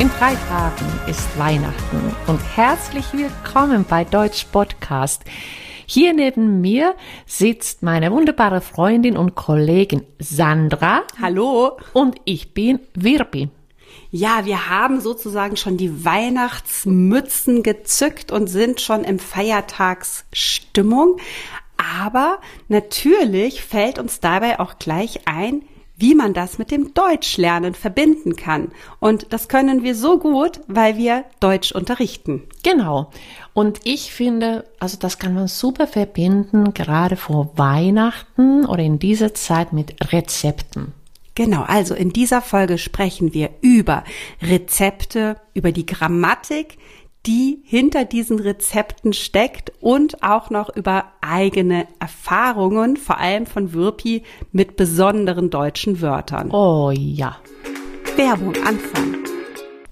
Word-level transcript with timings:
In 0.00 0.10
drei 0.18 0.34
Tagen 0.34 0.86
ist 1.08 1.38
Weihnachten 1.38 2.16
und 2.26 2.40
herzlich 2.56 3.04
willkommen 3.12 3.84
bei 3.88 4.02
Deutsch 4.02 4.44
Podcast. 4.50 5.22
Hier 5.86 6.12
neben 6.12 6.60
mir 6.60 6.96
sitzt 7.26 7.84
meine 7.84 8.10
wunderbare 8.10 8.60
Freundin 8.60 9.16
und 9.16 9.36
Kollegin 9.36 10.02
Sandra. 10.18 11.02
Hallo. 11.22 11.78
Und 11.92 12.16
ich 12.24 12.54
bin 12.54 12.80
Wirbi. 12.94 13.50
Ja, 14.10 14.44
wir 14.44 14.68
haben 14.68 15.00
sozusagen 15.00 15.56
schon 15.56 15.76
die 15.76 16.04
Weihnachtsmützen 16.04 17.62
gezückt 17.62 18.32
und 18.32 18.48
sind 18.48 18.80
schon 18.80 19.04
im 19.04 19.20
Feiertagsstimmung. 19.20 21.18
Aber 22.00 22.40
natürlich 22.66 23.62
fällt 23.62 24.00
uns 24.00 24.18
dabei 24.18 24.58
auch 24.58 24.80
gleich 24.80 25.20
ein, 25.26 25.62
wie 25.96 26.14
man 26.14 26.34
das 26.34 26.58
mit 26.58 26.70
dem 26.70 26.92
Deutschlernen 26.94 27.74
verbinden 27.74 28.36
kann. 28.36 28.72
Und 28.98 29.32
das 29.32 29.48
können 29.48 29.82
wir 29.82 29.94
so 29.94 30.18
gut, 30.18 30.60
weil 30.66 30.96
wir 30.96 31.24
Deutsch 31.40 31.72
unterrichten. 31.72 32.42
Genau. 32.62 33.10
Und 33.52 33.80
ich 33.84 34.12
finde, 34.12 34.64
also 34.80 34.96
das 34.98 35.18
kann 35.18 35.34
man 35.34 35.46
super 35.46 35.86
verbinden, 35.86 36.74
gerade 36.74 37.16
vor 37.16 37.52
Weihnachten 37.56 38.66
oder 38.66 38.82
in 38.82 38.98
dieser 38.98 39.34
Zeit 39.34 39.72
mit 39.72 40.12
Rezepten. 40.12 40.92
Genau, 41.36 41.62
also 41.62 41.94
in 41.94 42.12
dieser 42.12 42.42
Folge 42.42 42.78
sprechen 42.78 43.34
wir 43.34 43.50
über 43.60 44.04
Rezepte, 44.40 45.36
über 45.52 45.72
die 45.72 45.86
Grammatik, 45.86 46.78
die 47.26 47.62
hinter 47.64 48.04
diesen 48.04 48.38
Rezepten 48.38 49.12
steckt 49.12 49.72
und 49.80 50.22
auch 50.22 50.50
noch 50.50 50.74
über 50.74 51.12
eigene 51.20 51.86
Erfahrungen, 51.98 52.96
vor 52.96 53.18
allem 53.18 53.46
von 53.46 53.72
Wirpi, 53.72 54.22
mit 54.52 54.76
besonderen 54.76 55.50
deutschen 55.50 56.00
Wörtern. 56.00 56.50
Oh 56.50 56.90
ja. 56.90 57.36
Werbung 58.16 58.54
Anfang. 58.64 59.24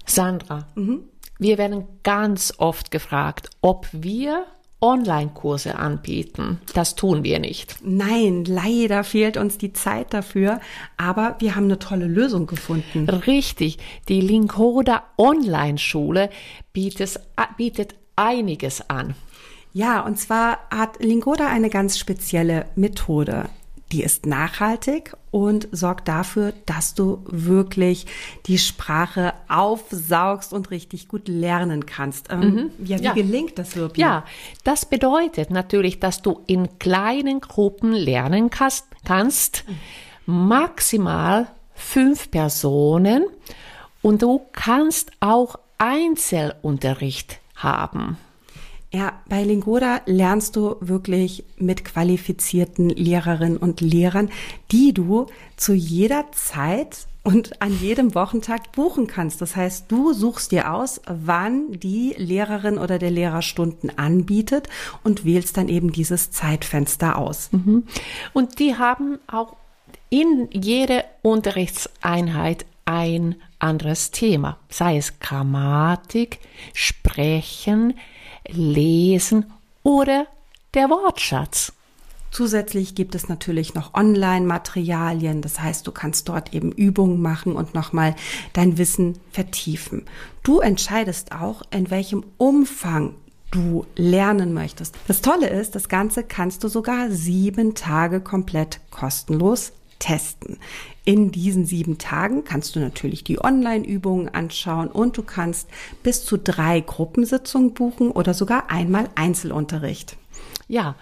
Sandra, 0.05 0.67
mhm. 0.75 1.03
wir 1.39 1.57
werden 1.57 1.85
ganz 2.03 2.53
oft 2.57 2.91
gefragt, 2.91 3.49
ob 3.61 3.87
wir 3.91 4.45
Online-Kurse 4.83 5.79
anbieten. 5.79 6.59
Das 6.73 6.95
tun 6.95 7.23
wir 7.23 7.39
nicht. 7.39 7.77
Nein, 7.83 8.43
leider 8.43 9.05
fehlt 9.05 9.37
uns 9.37 9.57
die 9.57 9.71
Zeit 9.71 10.13
dafür, 10.13 10.59
aber 10.97 11.37
wir 11.39 11.55
haben 11.55 11.65
eine 11.65 11.79
tolle 11.79 12.05
Lösung 12.05 12.47
gefunden. 12.47 13.07
Richtig, 13.07 13.77
die 14.09 14.19
Linkoda 14.19 15.03
Online-Schule 15.17 16.29
bietet, 16.73 17.17
bietet 17.55 17.95
einiges 18.17 18.89
an. 18.89 19.15
Ja, 19.71 20.01
und 20.01 20.19
zwar 20.19 20.59
hat 20.69 21.01
Lingoda 21.01 21.47
eine 21.47 21.69
ganz 21.69 21.97
spezielle 21.97 22.65
Methode. 22.75 23.45
Die 23.93 24.01
ist 24.01 24.25
nachhaltig 24.25 25.15
und 25.29 25.67
sorgt 25.71 26.07
dafür, 26.07 26.51
dass 26.65 26.95
du 26.95 27.23
wirklich 27.27 28.07
die 28.47 28.57
Sprache 28.57 29.35
aufsaugst 29.47 30.51
und 30.51 30.71
richtig 30.71 31.07
gut 31.07 31.27
lernen 31.27 31.85
kannst. 31.85 32.31
Ähm, 32.31 32.39
mhm. 32.39 32.71
ja, 32.83 32.99
wie 32.99 33.03
ja. 33.03 33.13
gelingt 33.13 33.59
das 33.59 33.75
wirklich? 33.75 34.03
Ja, 34.03 34.25
das 34.63 34.87
bedeutet 34.87 35.51
natürlich, 35.51 35.99
dass 35.99 36.23
du 36.23 36.41
in 36.47 36.79
kleinen 36.79 37.39
Gruppen 37.39 37.91
lernen 37.91 38.49
kannst, 38.49 38.87
kannst 39.05 39.63
maximal 40.25 41.49
fünf 41.75 42.31
Personen 42.31 43.25
und 44.01 44.23
du 44.23 44.41
kannst 44.53 45.11
auch 45.19 45.59
Einzelunterricht 45.77 47.41
haben. 47.55 48.17
Ja, 48.95 49.13
bei 49.27 49.43
Lingoda 49.43 50.01
lernst 50.05 50.55
du 50.55 50.75
wirklich 50.79 51.43
mit 51.57 51.83
qualifizierten 51.83 52.89
Lehrerinnen 52.89 53.57
und 53.57 53.81
Lehrern, 53.81 54.29
die 54.71 54.93
du 54.93 55.25
zu 55.57 55.73
jeder 55.73 56.31
Zeit 56.31 57.07
und 57.23 57.59
an 57.59 57.75
jedem 57.79 58.13
Wochentag 58.13 58.71
buchen 58.73 59.07
kannst. 59.07 59.41
Das 59.41 59.55
heißt, 59.55 59.91
du 59.91 60.13
suchst 60.13 60.51
dir 60.51 60.71
aus, 60.71 61.01
wann 61.07 61.71
die 61.71 62.13
Lehrerin 62.17 62.77
oder 62.77 62.99
der 62.99 63.09
Lehrer 63.09 63.41
Stunden 63.41 63.89
anbietet 63.89 64.69
und 65.03 65.25
wählst 65.25 65.57
dann 65.57 65.69
eben 65.69 65.91
dieses 65.91 66.29
Zeitfenster 66.29 67.17
aus. 67.17 67.49
Mhm. 67.51 67.87
Und 68.33 68.59
die 68.59 68.77
haben 68.77 69.17
auch 69.25 69.55
in 70.11 70.49
jeder 70.51 71.03
Unterrichtseinheit 71.23 72.67
ein 72.85 73.37
anderes 73.57 74.11
Thema, 74.11 74.59
sei 74.69 74.97
es 74.97 75.19
Grammatik, 75.19 76.39
Sprechen, 76.73 77.95
Lesen 78.47 79.51
oder 79.83 80.27
der 80.73 80.89
Wortschatz. 80.89 81.73
Zusätzlich 82.31 82.95
gibt 82.95 83.13
es 83.13 83.29
natürlich 83.29 83.75
noch 83.75 83.93
Online-Materialien. 83.93 85.43
Das 85.43 85.59
heißt, 85.59 85.85
du 85.85 85.91
kannst 85.91 86.29
dort 86.29 86.53
eben 86.53 86.71
Übungen 86.71 87.21
machen 87.21 87.55
und 87.55 87.75
nochmal 87.75 88.15
dein 88.53 88.79
Wissen 88.79 89.19
vertiefen. 89.31 90.05
Du 90.41 90.59
entscheidest 90.59 91.31
auch, 91.31 91.61
in 91.69 91.91
welchem 91.91 92.25
Umfang 92.37 93.13
du 93.51 93.85
lernen 93.95 94.51
möchtest. 94.53 94.95
Das 95.07 95.21
Tolle 95.21 95.47
ist, 95.47 95.75
das 95.75 95.89
Ganze 95.89 96.23
kannst 96.23 96.63
du 96.63 96.69
sogar 96.69 97.11
sieben 97.11 97.75
Tage 97.75 98.19
komplett 98.19 98.79
kostenlos 98.89 99.73
testen. 100.03 100.57
In 101.05 101.31
diesen 101.31 101.65
sieben 101.65 101.97
Tagen 101.97 102.43
kannst 102.43 102.75
du 102.75 102.81
natürlich 102.81 103.23
die 103.23 103.41
Online-Übungen 103.41 104.27
anschauen 104.27 104.89
und 104.89 105.17
du 105.17 105.23
kannst 105.23 105.69
bis 106.03 106.25
zu 106.25 106.37
drei 106.37 106.81
Gruppensitzungen 106.81 107.73
buchen 107.73 108.11
oder 108.11 108.33
sogar 108.33 108.69
einmal 108.69 109.09
Einzelunterricht. 109.15 110.17
Ja, 110.67 110.95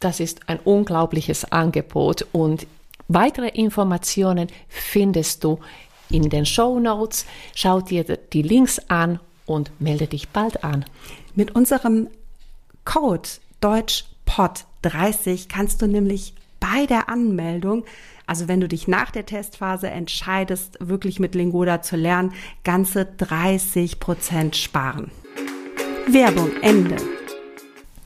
das 0.00 0.20
ist 0.20 0.48
ein 0.48 0.58
unglaubliches 0.58 1.52
Angebot 1.52 2.26
und 2.32 2.66
weitere 3.08 3.48
Informationen 3.48 4.48
findest 4.68 5.44
du 5.44 5.58
in 6.08 6.30
den 6.30 6.46
Show 6.46 6.80
Notes. 6.80 7.26
Schau 7.54 7.82
dir 7.82 8.04
die 8.04 8.42
Links 8.42 8.78
an 8.88 9.20
und 9.44 9.70
melde 9.78 10.06
dich 10.06 10.30
bald 10.30 10.64
an. 10.64 10.86
Mit 11.34 11.54
unserem 11.54 12.08
Code 12.86 13.28
DeutschPod30 13.62 15.48
kannst 15.48 15.82
du 15.82 15.86
nämlich 15.86 16.32
bei 16.60 16.86
der 16.86 17.08
Anmeldung 17.08 17.84
also 18.26 18.48
wenn 18.48 18.60
du 18.60 18.66
dich 18.66 18.88
nach 18.88 19.12
der 19.12 19.24
Testphase 19.24 19.88
entscheidest, 19.88 20.78
wirklich 20.80 21.20
mit 21.20 21.34
Lingoda 21.36 21.80
zu 21.80 21.96
lernen, 21.96 22.32
ganze 22.64 23.06
30 23.06 24.00
Prozent 24.00 24.56
sparen. 24.56 25.12
Werbung, 26.08 26.50
Ende. 26.60 26.96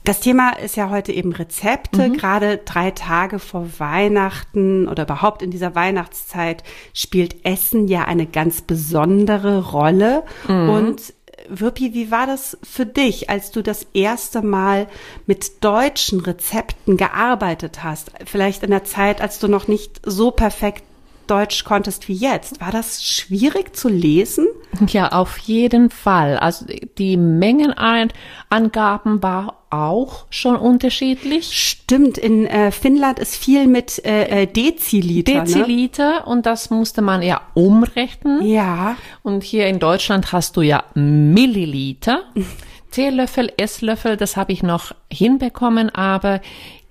Das 0.03 0.19
Thema 0.19 0.51
ist 0.51 0.75
ja 0.75 0.89
heute 0.89 1.11
eben 1.11 1.31
Rezepte. 1.31 2.09
Mhm. 2.09 2.13
Gerade 2.13 2.57
drei 2.57 2.91
Tage 2.91 3.39
vor 3.39 3.67
Weihnachten 3.77 4.87
oder 4.87 5.03
überhaupt 5.03 5.41
in 5.43 5.51
dieser 5.51 5.75
Weihnachtszeit 5.75 6.63
spielt 6.93 7.45
Essen 7.45 7.87
ja 7.87 8.05
eine 8.05 8.25
ganz 8.25 8.61
besondere 8.61 9.71
Rolle. 9.71 10.23
Mhm. 10.47 10.69
Und 10.69 11.13
Wirpi, 11.49 11.93
wie 11.93 12.11
war 12.11 12.27
das 12.27 12.57
für 12.63 12.85
dich, 12.85 13.29
als 13.29 13.51
du 13.51 13.61
das 13.61 13.87
erste 13.93 14.41
Mal 14.41 14.87
mit 15.25 15.63
deutschen 15.63 16.19
Rezepten 16.19 16.97
gearbeitet 16.97 17.83
hast? 17.83 18.11
Vielleicht 18.25 18.63
in 18.63 18.71
der 18.71 18.83
Zeit, 18.83 19.21
als 19.21 19.39
du 19.39 19.47
noch 19.47 19.67
nicht 19.67 20.01
so 20.05 20.31
perfekt 20.31 20.83
Deutsch 21.27 21.63
konntest 21.63 22.09
wie 22.09 22.13
jetzt. 22.13 22.59
War 22.59 22.71
das 22.71 23.05
schwierig 23.05 23.75
zu 23.75 23.87
lesen? 23.87 24.47
Ja, 24.87 25.13
auf 25.13 25.37
jeden 25.37 25.89
Fall. 25.89 26.37
Also 26.37 26.65
die 26.97 27.15
Mengenangaben 27.15 29.23
war 29.23 29.60
auch 29.71 30.25
schon 30.29 30.55
unterschiedlich. 30.55 31.57
Stimmt, 31.57 32.17
in 32.17 32.45
äh, 32.45 32.71
Finnland 32.71 33.19
ist 33.19 33.35
viel 33.35 33.67
mit 33.67 34.03
äh, 34.05 34.43
äh 34.43 34.47
Deziliter. 34.47 35.33
Ne? 35.33 35.43
Deziliter 35.43 36.19
ne? 36.19 36.25
und 36.25 36.45
das 36.45 36.69
musste 36.69 37.01
man 37.01 37.21
ja 37.21 37.41
umrechnen. 37.53 38.45
Ja. 38.45 38.97
Und 39.23 39.43
hier 39.43 39.67
in 39.67 39.79
Deutschland 39.79 40.31
hast 40.31 40.57
du 40.57 40.61
ja 40.61 40.83
Milliliter. 40.93 42.23
Teelöffel, 42.91 43.51
Esslöffel, 43.55 44.17
das 44.17 44.35
habe 44.35 44.51
ich 44.51 44.63
noch 44.63 44.91
hinbekommen, 45.09 45.89
aber 45.89 46.41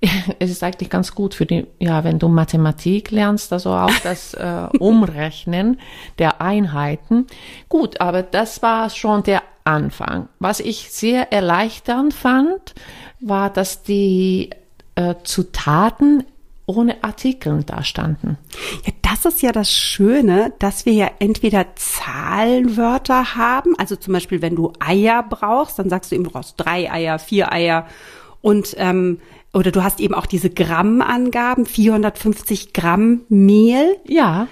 es 0.39 0.51
ist 0.51 0.63
eigentlich 0.63 0.91
ganz 0.91 1.15
gut 1.15 1.35
für 1.35 1.47
die, 1.47 1.67
ja, 1.79 2.05
wenn 2.05 2.19
du 2.19 2.29
Mathematik 2.29 3.11
lernst, 3.11 3.53
also 3.53 3.71
auch 3.71 3.93
das 4.03 4.35
äh, 4.35 4.69
Umrechnen 4.79 5.79
der 6.19 6.41
Einheiten. 6.41 7.27
Gut, 7.69 8.01
aber 8.01 8.23
das 8.23 8.63
war 8.63 8.89
schon 8.91 9.23
der 9.23 9.43
Anfang. 9.65 10.29
Was 10.39 10.61
ich 10.61 10.91
sehr 10.91 11.33
erleichternd 11.33 12.15
fand, 12.15 12.75
war, 13.21 13.51
dass 13.51 13.83
die 13.83 14.51
äh, 14.95 15.17
Zutaten 15.23 16.25
ohne 16.67 17.03
Artikeln 17.03 17.67
da 17.67 17.83
standen. 17.83 18.39
Ja, 18.87 18.93
das 19.03 19.25
ist 19.25 19.43
ja 19.43 19.51
das 19.51 19.71
Schöne, 19.71 20.53
dass 20.61 20.87
wir 20.87 20.93
ja 20.93 21.11
entweder 21.19 21.67
Zahlenwörter 21.75 23.35
haben, 23.35 23.75
also 23.77 23.97
zum 23.97 24.15
Beispiel, 24.15 24.41
wenn 24.41 24.55
du 24.55 24.73
Eier 24.79 25.25
brauchst, 25.29 25.79
dann 25.79 25.91
sagst 25.91 26.11
du 26.11 26.15
eben, 26.15 26.25
du 26.25 26.31
brauchst 26.31 26.55
drei 26.57 26.91
Eier, 26.91 27.19
vier 27.19 27.53
Eier 27.53 27.87
und 28.41 28.75
ähm, 28.79 29.19
oder 29.53 29.73
du 29.73 29.83
hast 29.83 30.01
eben 30.01 30.15
auch 30.15 30.27
diese 30.27 30.51
Grammangaben, 30.51 31.67
450 31.67 32.73
Gramm 32.73 33.23
Mehl. 33.29 33.97
Ja. 34.07 34.47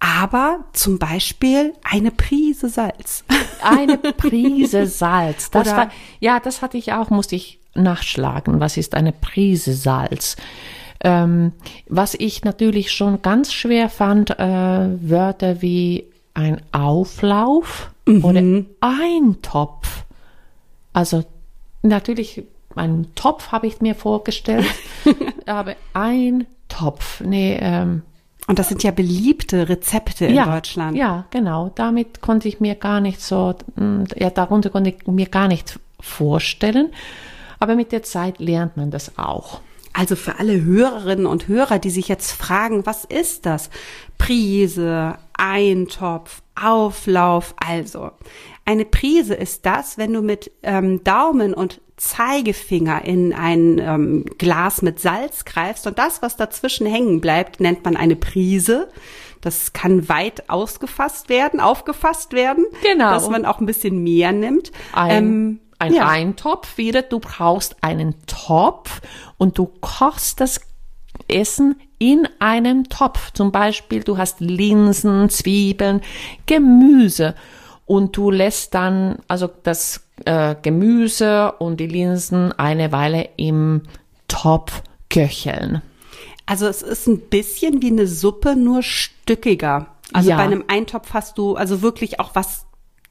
Aber 0.00 0.64
zum 0.72 0.98
Beispiel 0.98 1.74
eine 1.82 2.10
Prise 2.10 2.68
Salz. 2.68 3.24
Eine 3.62 3.98
Prise 3.98 4.86
Salz. 4.86 5.50
Das 5.50 5.66
Oder 5.66 5.76
war, 5.76 5.90
ja, 6.20 6.38
das 6.38 6.62
hatte 6.62 6.78
ich 6.78 6.92
auch, 6.92 7.10
musste 7.10 7.34
ich 7.34 7.58
nachschlagen. 7.74 8.60
Was 8.60 8.76
ist 8.76 8.94
eine 8.94 9.10
Prise 9.10 9.74
Salz? 9.74 10.36
Ähm, 11.00 11.52
was 11.88 12.14
ich 12.14 12.44
natürlich 12.44 12.92
schon 12.92 13.20
ganz 13.22 13.52
schwer 13.52 13.88
fand, 13.88 14.30
äh, 14.30 14.38
Wörter 14.38 15.60
wie 15.62 16.04
ein 16.34 16.60
Auflauf 16.70 17.90
oder 18.06 18.64
Eintopf. 18.80 20.04
Also 20.92 21.24
natürlich, 21.82 22.44
einen 22.74 23.14
Topf 23.14 23.52
habe 23.52 23.66
ich 23.66 23.80
mir 23.80 23.94
vorgestellt, 23.94 24.66
aber 25.46 25.74
ein 25.94 26.46
Topf, 26.68 27.20
nee, 27.20 27.58
ähm, 27.60 28.02
Und 28.46 28.58
das 28.58 28.68
sind 28.68 28.82
ja 28.82 28.90
beliebte 28.90 29.68
Rezepte 29.68 30.26
in 30.26 30.34
ja, 30.34 30.46
Deutschland. 30.46 30.96
Ja, 30.96 31.26
genau. 31.30 31.70
Damit 31.74 32.20
konnte 32.20 32.48
ich 32.48 32.60
mir 32.60 32.74
gar 32.74 33.00
nicht 33.00 33.20
so, 33.20 33.54
mm, 33.76 34.04
ja, 34.16 34.30
darunter 34.30 34.70
konnte 34.70 34.90
ich 34.90 35.06
mir 35.06 35.26
gar 35.26 35.48
nicht 35.48 35.78
vorstellen. 36.00 36.90
Aber 37.58 37.74
mit 37.74 37.92
der 37.92 38.02
Zeit 38.02 38.38
lernt 38.38 38.76
man 38.76 38.90
das 38.90 39.18
auch. 39.18 39.60
Also 39.92 40.14
für 40.14 40.38
alle 40.38 40.62
Hörerinnen 40.62 41.26
und 41.26 41.48
Hörer, 41.48 41.78
die 41.78 41.90
sich 41.90 42.06
jetzt 42.06 42.30
fragen, 42.30 42.86
was 42.86 43.04
ist 43.04 43.46
das? 43.46 43.68
Prise, 44.16 45.16
Eintopf, 45.36 46.42
Auflauf. 46.54 47.54
Also, 47.56 48.12
eine 48.64 48.84
Prise 48.84 49.34
ist 49.34 49.66
das, 49.66 49.98
wenn 49.98 50.12
du 50.12 50.22
mit 50.22 50.52
ähm, 50.62 51.02
Daumen 51.02 51.52
und 51.52 51.80
Zeigefinger 51.98 53.04
in 53.04 53.32
ein 53.34 53.78
ähm, 53.78 54.24
Glas 54.38 54.82
mit 54.82 55.00
Salz 55.00 55.44
greifst 55.44 55.86
und 55.86 55.98
das, 55.98 56.22
was 56.22 56.36
dazwischen 56.36 56.86
hängen 56.86 57.20
bleibt, 57.20 57.60
nennt 57.60 57.84
man 57.84 57.96
eine 57.96 58.16
Prise. 58.16 58.88
Das 59.40 59.72
kann 59.72 60.08
weit 60.08 60.48
ausgefasst 60.48 61.28
werden, 61.28 61.60
aufgefasst 61.60 62.32
werden, 62.32 62.64
Genau. 62.82 63.10
dass 63.10 63.28
man 63.28 63.44
auch 63.44 63.60
ein 63.60 63.66
bisschen 63.66 64.02
mehr 64.02 64.32
nimmt. 64.32 64.72
Ein, 64.92 65.10
Ähm, 65.10 65.60
ein 65.78 65.94
ja. 65.94 66.08
Eintopf 66.08 66.76
wieder. 66.78 67.02
Du 67.02 67.20
brauchst 67.20 67.76
einen 67.82 68.14
Topf 68.26 69.00
und 69.36 69.58
du 69.58 69.66
kochst 69.80 70.40
das 70.40 70.60
Essen 71.28 71.76
in 71.98 72.28
einem 72.38 72.88
Topf. 72.88 73.32
Zum 73.32 73.52
Beispiel, 73.52 74.02
du 74.02 74.18
hast 74.18 74.40
Linsen, 74.40 75.28
Zwiebeln, 75.30 76.00
Gemüse 76.46 77.34
und 77.88 78.16
du 78.16 78.30
lässt 78.30 78.74
dann 78.74 79.18
also 79.26 79.48
das 79.64 80.06
äh, 80.24 80.54
Gemüse 80.62 81.52
und 81.58 81.80
die 81.80 81.86
Linsen 81.88 82.52
eine 82.52 82.92
Weile 82.92 83.30
im 83.36 83.82
Topf 84.28 84.82
köcheln. 85.10 85.82
Also 86.46 86.66
es 86.66 86.82
ist 86.82 87.06
ein 87.08 87.18
bisschen 87.20 87.82
wie 87.82 87.90
eine 87.90 88.06
Suppe, 88.06 88.54
nur 88.56 88.82
stückiger. 88.82 89.88
Also 90.12 90.30
Ja. 90.30 90.36
bei 90.36 90.44
einem 90.44 90.64
Eintopf 90.68 91.12
hast 91.12 91.36
du 91.38 91.56
also 91.56 91.82
wirklich 91.82 92.20
auch 92.20 92.34
was 92.34 92.66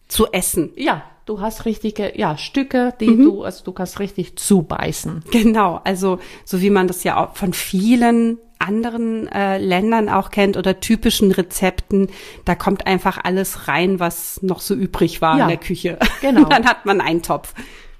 zu 0.07 0.27
essen. 0.31 0.71
Ja, 0.75 1.03
du 1.25 1.41
hast 1.41 1.65
richtige 1.65 2.18
ja 2.18 2.38
Stücke, 2.38 2.94
die 3.00 3.09
Mhm. 3.09 3.24
du 3.24 3.44
also 3.44 3.63
du 3.63 3.71
kannst 3.74 4.00
richtig 4.00 4.38
zubeißen. 4.38 5.24
Genau, 5.31 5.81
also 5.83 6.19
so 6.45 6.62
wie 6.62 6.69
man 6.69 6.88
das 6.88 7.03
ja 7.03 7.18
auch 7.18 7.35
von 7.35 7.53
vielen 7.53 8.38
anderen 8.59 9.27
äh, 9.27 9.57
Ländern 9.57 10.09
auch 10.09 10.31
kennt 10.31 10.57
oder 10.57 10.80
typischen 10.80 11.31
Rezepten, 11.31 12.09
da 12.45 12.56
kommt 12.56 12.88
einfach 12.88 13.19
alles 13.24 13.68
rein, 13.68 14.00
was 14.00 14.42
noch 14.42 14.59
so 14.59 14.74
übrig 14.74 15.21
war 15.21 15.38
Ja, 15.38 15.44
in 15.44 15.50
der 15.50 15.57
Küche. 15.57 15.98
genau. 16.21 16.45
Dann 16.45 16.65
hat 16.65 16.86
man 16.86 17.01
einen 17.01 17.21
Topf. 17.21 17.54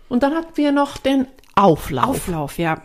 Und 0.10 0.24
dann 0.24 0.34
hatten 0.34 0.56
wir 0.56 0.72
noch 0.72 0.98
den 0.98 1.28
Auflauf. 1.56 2.10
Auflauf, 2.10 2.58
ja. 2.58 2.82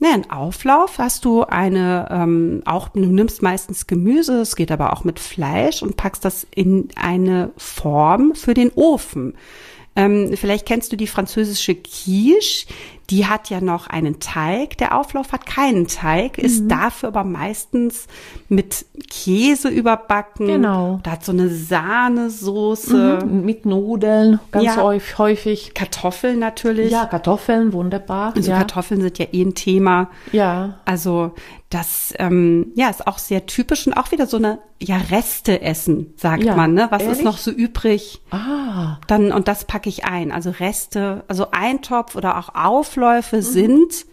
Ja, 0.00 0.14
ein 0.14 0.30
Auflauf 0.32 0.98
hast 0.98 1.24
du 1.24 1.44
eine, 1.44 2.08
ähm, 2.10 2.62
auch 2.64 2.88
du 2.88 3.00
nimmst 3.00 3.40
meistens 3.40 3.86
Gemüse, 3.86 4.40
es 4.40 4.56
geht 4.56 4.72
aber 4.72 4.92
auch 4.92 5.04
mit 5.04 5.20
Fleisch 5.20 5.80
und 5.80 5.96
packst 5.96 6.24
das 6.24 6.44
in 6.52 6.88
eine 6.96 7.50
Form 7.56 8.34
für 8.34 8.52
den 8.52 8.72
Ofen. 8.74 9.34
Ähm, 9.94 10.32
vielleicht 10.36 10.66
kennst 10.66 10.90
du 10.90 10.96
die 10.96 11.06
französische 11.06 11.76
Quiche, 11.76 12.66
die 13.12 13.26
hat 13.26 13.50
ja 13.50 13.60
noch 13.60 13.86
einen 13.86 14.18
Teig. 14.20 14.78
Der 14.78 14.98
Auflauf 14.98 15.30
hat 15.32 15.46
keinen 15.46 15.86
Teig, 15.86 16.38
Mhm. 16.38 16.44
ist 16.44 16.68
dafür 16.68 17.10
aber 17.10 17.22
meistens 17.24 18.06
mit 18.48 18.86
Käse 19.08 19.68
überbacken. 19.68 20.46
Genau. 20.46 20.98
Da 21.04 21.12
hat 21.12 21.24
so 21.24 21.30
eine 21.32 21.48
Sahnesoße, 21.48 23.24
mit 23.26 23.66
Nudeln, 23.66 24.40
ganz 24.50 24.64
Ja. 24.64 24.76
häufig. 24.82 25.74
Kartoffeln 25.74 26.38
natürlich. 26.38 26.90
Ja, 26.90 27.06
Kartoffeln, 27.06 27.72
wunderbar. 27.72 28.32
Also 28.36 28.50
ja. 28.50 28.58
Kartoffeln 28.58 29.00
sind 29.00 29.18
ja 29.18 29.26
eh 29.32 29.42
ein 29.42 29.54
Thema. 29.54 30.08
ja, 30.32 30.78
Also 30.84 31.32
das 31.70 32.12
ähm, 32.18 32.70
ja 32.74 32.90
ist 32.90 33.06
auch 33.06 33.16
sehr 33.16 33.46
typisch 33.46 33.86
und 33.86 33.94
auch 33.94 34.12
wieder 34.12 34.26
so 34.26 34.36
eine 34.36 34.58
ja 34.78 34.98
Reste 35.10 35.62
essen 35.62 36.12
sagt 36.18 36.42
Ja, 36.42 36.54
man 36.54 36.74
ne 36.74 36.88
was 36.90 37.00
ist 37.00 37.08
ehrlich? 37.08 37.24
noch 37.24 37.38
so 37.38 37.50
übrig 37.50 38.20
ah, 38.30 38.98
dann 39.06 39.32
und 39.32 39.48
das 39.48 39.64
packe 39.64 39.88
ich 39.88 40.04
ein 40.04 40.32
also 40.32 40.50
Reste 40.50 41.24
also 41.28 41.46
Eintopf 41.52 42.14
oder 42.14 42.36
auch 42.36 42.50
Aufläufe 43.02 43.36
Mhm. 43.38 43.42
sind 43.42 44.06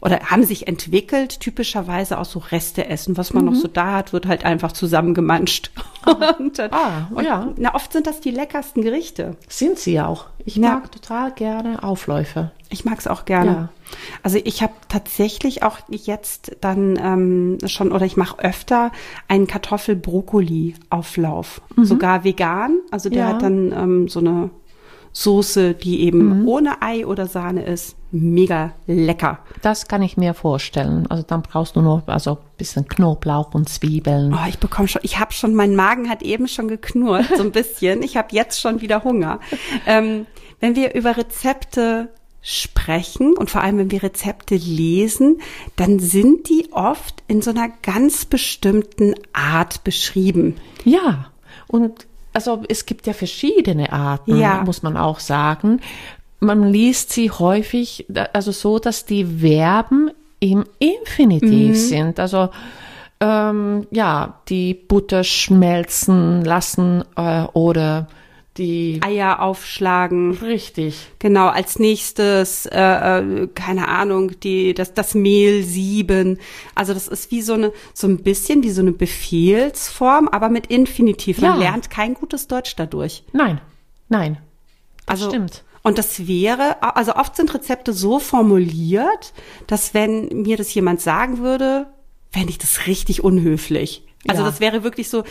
oder 0.00 0.18
haben 0.30 0.42
sich 0.44 0.66
entwickelt 0.66 1.38
typischerweise 1.40 2.18
aus 2.18 2.32
so 2.32 2.38
Reste 2.40 2.88
essen 2.88 3.16
was 3.16 3.32
man 3.34 3.44
noch 3.44 3.54
so 3.54 3.68
da 3.68 3.92
hat 3.92 4.12
wird 4.12 4.26
halt 4.26 4.44
einfach 4.44 4.72
zusammengemanscht 4.72 5.70
und, 6.38 6.58
dann- 6.58 6.72
Ah, 6.72 7.08
und, 7.14 7.24
ja. 7.24 7.52
na 7.56 7.74
oft 7.74 7.92
sind 7.92 8.06
das 8.06 8.20
die 8.20 8.30
leckersten 8.32 8.82
Gerichte 8.82 9.36
sind 9.48 9.78
sie 9.78 10.00
auch. 10.00 10.26
Ich 10.44 10.56
Ja. 10.56 10.70
mag 10.70 10.90
total 10.90 11.30
gerne 11.32 11.82
Aufläufe. 11.84 12.50
Ich 12.70 12.84
mag 12.86 12.98
es 12.98 13.06
auch 13.06 13.26
gerne. 13.26 13.50
Ja. 13.50 13.68
Also 14.22 14.38
ich 14.42 14.62
habe 14.62 14.72
tatsächlich 14.88 15.62
auch 15.62 15.78
jetzt 15.90 16.56
dann 16.62 16.98
ähm, 17.00 17.58
schon 17.66 17.92
oder 17.92 18.06
ich 18.06 18.16
mache 18.16 18.38
öfter 18.40 18.90
einen 19.28 19.46
Kartoffel-Brokkoli-Auflauf. 19.46 21.60
Sogar 21.76 22.24
vegan. 22.24 22.78
Also 22.90 23.10
der 23.10 23.24
Mhm. 23.24 23.28
Ja. 23.28 23.34
hat 23.34 23.42
dann 23.42 23.72
ähm, 23.72 24.08
so 24.08 24.20
eine 24.20 24.48
Soße, 25.12 25.74
die 25.74 25.96
Mhm. 25.98 26.02
eben 26.06 26.46
ohne 26.48 26.80
Ei 26.82 27.06
oder 27.06 27.26
Sahne 27.26 27.64
ist. 27.64 27.96
Mega 28.10 28.72
lecker. 28.86 29.38
Das 29.62 29.88
kann 29.88 30.02
ich 30.02 30.16
mir 30.16 30.34
vorstellen. 30.34 31.06
Also 31.08 31.22
dann 31.26 31.42
brauchst 31.42 31.76
du 31.76 31.80
nur 31.82 32.02
also 32.06 32.32
ein 32.32 32.38
bisschen 32.58 32.86
Knoblauch 32.88 33.54
und 33.54 33.68
Zwiebeln. 33.68 34.34
Oh, 34.34 34.46
ich 34.48 34.58
bekomme 34.58 34.88
schon, 34.88 35.00
ich 35.04 35.18
habe 35.18 35.32
schon, 35.32 35.54
mein 35.54 35.74
Magen 35.76 36.08
hat 36.10 36.22
eben 36.22 36.46
schon 36.48 36.68
geknurrt, 36.68 37.26
so 37.36 37.42
ein 37.42 37.52
bisschen. 37.52 38.02
Ich 38.02 38.16
habe 38.16 38.28
jetzt 38.32 38.60
schon 38.60 38.80
wieder 38.82 39.04
Hunger. 39.04 39.40
Ähm, 39.86 40.26
wenn 40.60 40.76
wir 40.76 40.94
über 40.94 41.16
Rezepte 41.16 42.10
sprechen 42.42 43.34
und 43.36 43.50
vor 43.50 43.62
allem 43.62 43.78
wenn 43.78 43.90
wir 43.90 44.02
Rezepte 44.02 44.56
lesen, 44.56 45.40
dann 45.76 45.98
sind 45.98 46.48
die 46.48 46.68
oft 46.72 47.22
in 47.28 47.40
so 47.40 47.50
einer 47.50 47.68
ganz 47.82 48.24
bestimmten 48.24 49.14
Art 49.32 49.84
beschrieben. 49.84 50.56
Ja, 50.84 51.26
und 51.68 52.06
also 52.32 52.62
es 52.68 52.86
gibt 52.86 53.06
ja 53.06 53.12
verschiedene 53.12 53.92
Arten, 53.92 54.38
Ja. 54.38 54.62
muss 54.64 54.82
man 54.82 54.96
auch 54.96 55.20
sagen. 55.20 55.80
Man 56.40 56.64
liest 56.72 57.10
sie 57.12 57.30
häufig, 57.30 58.06
also 58.32 58.50
so, 58.52 58.78
dass 58.78 59.04
die 59.04 59.24
Verben 59.24 60.10
im 60.40 60.64
Infinitiv 60.78 61.78
sind. 61.78 62.18
Also 62.18 62.48
ähm, 63.20 63.86
ja, 63.92 64.40
die 64.48 64.74
Butter 64.74 65.22
schmelzen 65.22 66.44
lassen 66.44 67.04
äh, 67.16 67.44
oder 67.52 68.08
die 68.58 69.00
Eier 69.02 69.40
aufschlagen. 69.40 70.32
richtig. 70.32 71.08
Genau, 71.18 71.46
als 71.48 71.78
nächstes, 71.78 72.66
äh, 72.66 72.78
äh, 72.80 73.48
keine 73.54 73.88
Ahnung, 73.88 74.38
die, 74.40 74.74
das, 74.74 74.92
das 74.92 75.14
Mehl 75.14 75.62
sieben. 75.64 76.38
Also 76.74 76.92
das 76.92 77.08
ist 77.08 77.30
wie 77.30 77.40
so 77.42 77.54
eine, 77.54 77.72
so 77.94 78.06
ein 78.06 78.18
bisschen 78.22 78.62
wie 78.62 78.70
so 78.70 78.82
eine 78.82 78.92
Befehlsform, 78.92 80.28
aber 80.28 80.48
mit 80.48 80.66
Infinitiv. 80.66 81.40
Man 81.40 81.52
Ja. 81.54 81.56
lernt 81.58 81.90
kein 81.90 82.14
gutes 82.14 82.46
Deutsch 82.48 82.76
dadurch. 82.76 83.24
Nein, 83.32 83.60
nein. 84.08 84.38
Das 85.06 85.20
Also, 85.22 85.30
stimmt. 85.30 85.64
Und 85.82 85.98
das 85.98 86.28
wäre, 86.28 86.80
also 86.96 87.16
oft 87.16 87.34
sind 87.34 87.52
Rezepte 87.54 87.92
so 87.92 88.18
formuliert, 88.20 89.32
dass 89.66 89.94
wenn 89.94 90.28
mir 90.42 90.56
das 90.56 90.72
jemand 90.74 91.00
sagen 91.00 91.38
würde, 91.38 91.86
fände 92.30 92.50
ich 92.50 92.58
das 92.58 92.86
richtig 92.86 93.24
unhöflich. 93.24 94.04
Also 94.28 94.42
Ja. 94.42 94.48
das 94.48 94.60
wäre 94.60 94.84
wirklich 94.84 95.10
so, 95.10 95.24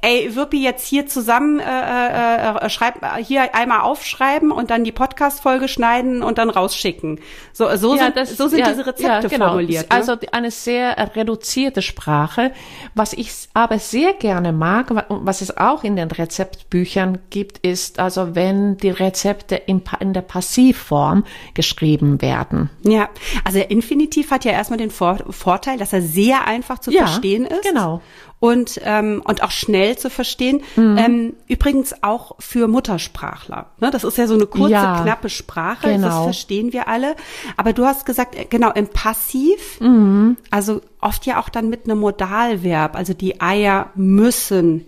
ey, 0.00 0.34
Wirpi 0.34 0.62
jetzt 0.62 0.86
hier 0.86 1.06
zusammen, 1.06 1.60
äh, 1.60 1.64
äh, 1.64 2.56
äh, 2.66 2.70
schreib, 2.70 2.94
hier 3.18 3.54
einmal 3.54 3.80
aufschreiben 3.80 4.50
und 4.50 4.70
dann 4.70 4.84
die 4.84 4.92
Podcast-Folge 4.92 5.68
schneiden 5.68 6.22
und 6.22 6.38
dann 6.38 6.48
rausschicken. 6.50 7.20
So, 7.52 7.68
so 7.76 7.96
sind, 7.96 8.26
so 8.26 8.48
sind 8.48 8.60
ja, 8.60 8.68
diese 8.70 8.86
Rezepte 8.86 9.04
ja, 9.04 9.20
genau. 9.28 9.48
formuliert. 9.48 9.90
Ne? 9.90 9.96
Also 9.96 10.16
eine 10.32 10.50
sehr 10.50 10.96
reduzierte 11.14 11.82
Sprache. 11.82 12.52
Was 12.94 13.12
ich 13.12 13.30
aber 13.54 13.78
sehr 13.78 14.12
gerne 14.14 14.52
mag, 14.52 15.06
was 15.08 15.40
es 15.42 15.56
auch 15.56 15.84
in 15.84 15.96
den 15.96 16.10
Rezeptbüchern 16.10 17.18
gibt, 17.30 17.58
ist 17.58 17.98
also, 17.98 18.34
wenn 18.34 18.76
die 18.78 18.90
Rezepte 18.90 19.56
in, 19.56 19.82
in 20.00 20.12
der 20.14 20.22
Passivform 20.22 21.24
geschrieben 21.54 22.22
werden. 22.22 22.70
Ja, 22.82 23.08
also 23.44 23.58
der 23.58 23.70
Infinitiv 23.70 24.30
hat 24.30 24.44
ja 24.44 24.52
erstmal 24.52 24.78
den 24.78 24.90
Vor 24.90 25.18
Vorteil, 25.30 25.78
dass 25.78 25.92
er 25.92 26.02
sehr 26.02 26.46
einfach 26.46 26.78
zu 26.78 26.90
Ja, 26.90 27.06
verstehen 27.06 27.44
ist. 27.46 27.62
genau. 27.62 28.00
Und, 28.40 28.80
ähm, 28.84 29.22
und 29.24 29.42
auch 29.44 29.52
schnell 29.52 29.96
zu 29.96 30.10
verstehen. 30.10 30.62
Mhm. 30.74 30.96
Ähm, 30.98 31.32
übrigens 31.46 32.02
auch 32.02 32.34
für 32.40 32.66
Muttersprachler. 32.66 33.66
Ne? 33.78 33.90
Das 33.92 34.02
ist 34.02 34.18
ja 34.18 34.26
so 34.26 34.34
eine 34.34 34.46
kurze, 34.46 34.72
Ja, 34.72 35.00
knappe 35.02 35.28
Sprache. 35.28 35.86
Das 35.86 35.96
genau. 36.02 36.24
verstehen 36.24 36.72
wir 36.72 36.88
alle. 36.88 37.14
Aber 37.56 37.72
du 37.72 37.84
hast 37.84 38.04
gesagt, 38.04 38.34
äh, 38.34 38.44
genau, 38.44 38.72
im 38.72 38.88
Passiv, 38.88 39.80
Mhm. 39.80 40.36
also 40.50 40.80
oft 41.00 41.24
ja 41.24 41.40
auch 41.40 41.48
dann 41.50 41.68
mit 41.68 41.84
einem 41.84 42.00
Modalverb. 42.00 42.96
Also 42.96 43.14
die 43.14 43.40
Eier 43.40 43.90
müssen 43.94 44.86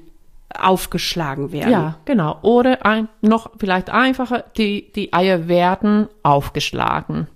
aufgeschlagen 0.56 1.52
werden. 1.52 1.70
Ja, 1.72 1.96
genau. 2.04 2.38
Oder 2.42 2.84
ein, 2.86 3.08
noch 3.20 3.50
vielleicht 3.58 3.90
einfacher, 3.90 4.44
die, 4.56 4.92
die 4.92 5.12
Eier 5.12 5.48
werden 5.48 6.08
aufgeschlagen. 6.22 7.28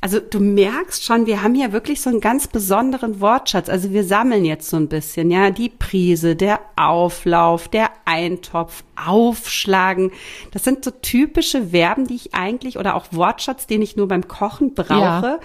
Also 0.00 0.20
du 0.20 0.38
merkst 0.38 1.04
schon, 1.04 1.26
wir 1.26 1.42
haben 1.42 1.56
hier 1.56 1.72
wirklich 1.72 2.00
so 2.00 2.08
einen 2.08 2.20
ganz 2.20 2.46
besonderen 2.46 3.20
Wortschatz. 3.20 3.68
Also 3.68 3.92
wir 3.92 4.04
sammeln 4.04 4.44
jetzt 4.44 4.70
so 4.70 4.76
ein 4.76 4.88
bisschen, 4.88 5.30
ja, 5.30 5.50
die 5.50 5.70
Prise, 5.70 6.36
der 6.36 6.60
Auflauf, 6.76 7.66
der 7.68 7.90
Eintopf, 8.04 8.84
aufschlagen. 8.94 10.12
Das 10.52 10.62
sind 10.62 10.84
so 10.84 10.92
typische 10.92 11.68
Verben, 11.70 12.06
die 12.06 12.14
ich 12.14 12.34
eigentlich 12.34 12.78
oder 12.78 12.94
auch 12.94 13.06
Wortschatz, 13.10 13.66
den 13.66 13.82
ich 13.82 13.96
nur 13.96 14.06
beim 14.06 14.28
Kochen 14.28 14.74
brauche. 14.74 14.90
Ja. 15.26 15.40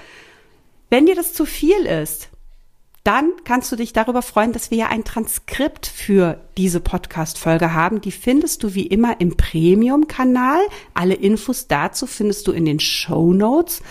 Wenn 0.89 1.07
dir 1.07 1.15
das 1.15 1.33
zu 1.33 1.45
viel 1.45 1.87
ist, 1.87 2.29
dann 3.03 3.31
kannst 3.43 3.69
du 3.71 3.75
dich 3.75 3.91
darüber 3.91 4.21
freuen, 4.21 4.53
dass 4.53 4.71
wir 4.71 4.77
ja 4.77 4.87
ein 4.87 5.03
Transkript 5.03 5.87
für 5.87 6.39
diese 6.57 6.79
Podcast-Folge 6.79 7.73
haben. 7.73 7.99
Die 7.99 8.11
findest 8.11 8.63
du 8.63 8.75
wie 8.75 8.87
immer 8.87 9.19
im 9.19 9.35
Premium-Kanal. 9.35 10.61
Alle 10.93 11.15
Infos 11.15 11.67
dazu 11.67 12.07
findest 12.07 12.47
du 12.47 12.53
in 12.53 12.63
den 12.63 12.79
Show 12.79 13.33
Notes. 13.33 13.81